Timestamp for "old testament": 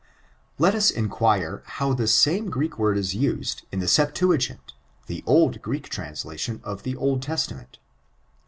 6.95-7.77